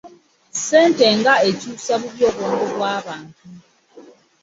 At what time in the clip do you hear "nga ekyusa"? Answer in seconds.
1.19-1.93